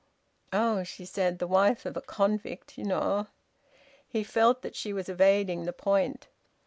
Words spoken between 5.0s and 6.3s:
evading the point.